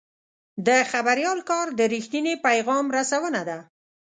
[0.67, 3.59] د خبریال کار د رښتیني پیغام رسونه ده.